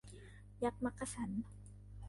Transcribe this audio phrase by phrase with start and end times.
[0.63, 1.29] ยักษ์มักกะสัน